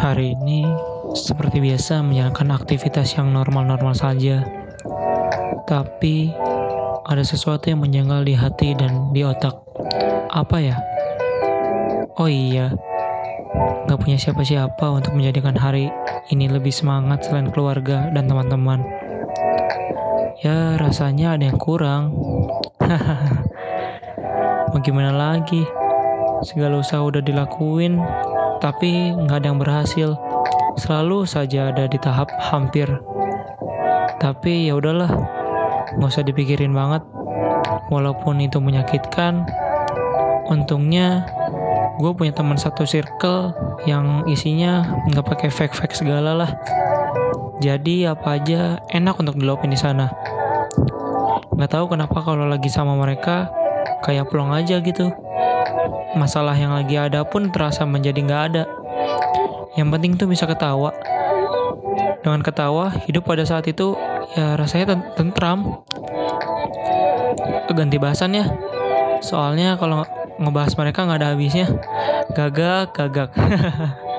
[0.00, 0.64] Hari ini
[1.12, 4.40] seperti biasa menjalankan aktivitas yang normal-normal saja.
[5.68, 6.32] Tapi
[7.04, 9.60] ada sesuatu yang menjanggal di hati dan di otak.
[10.32, 10.80] Apa ya?
[12.16, 12.72] Oh iya,
[13.92, 15.92] gak punya siapa-siapa untuk menjadikan hari
[16.32, 18.80] ini lebih semangat selain keluarga dan teman-teman.
[20.40, 22.16] Ya rasanya ada yang kurang.
[24.72, 25.60] Mau gimana lagi?
[26.40, 28.00] Segala usaha udah dilakuin,
[28.60, 30.14] tapi nggak ada yang berhasil.
[30.78, 32.86] Selalu saja ada di tahap hampir.
[34.20, 35.10] Tapi ya udahlah,
[35.96, 37.02] nggak usah dipikirin banget.
[37.90, 39.48] Walaupun itu menyakitkan,
[40.46, 41.26] untungnya
[41.98, 43.52] gue punya teman satu circle
[43.84, 46.50] yang isinya nggak pakai fake fake segala lah.
[47.60, 50.08] Jadi apa aja enak untuk diluapin di sana.
[51.56, 53.52] Nggak tahu kenapa kalau lagi sama mereka
[54.00, 55.12] kayak plong aja gitu.
[56.18, 58.64] Masalah yang lagi ada pun terasa menjadi nggak ada.
[59.78, 60.90] Yang penting tuh bisa ketawa.
[62.20, 63.96] Dengan ketawa, hidup pada saat itu
[64.36, 65.80] ya rasanya ten- tentram.
[67.70, 68.44] Ganti bahasan ya.
[69.22, 70.02] Soalnya kalau
[70.36, 71.66] ngebahas mereka nggak ada habisnya.
[72.34, 73.30] Gagak, gagak.